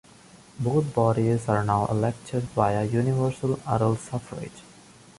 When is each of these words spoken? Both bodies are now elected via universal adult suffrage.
Both 0.59 0.95
bodies 0.95 1.47
are 1.47 1.63
now 1.63 1.85
elected 1.85 2.41
via 2.55 2.85
universal 2.85 3.59
adult 3.67 3.99
suffrage. 3.99 4.63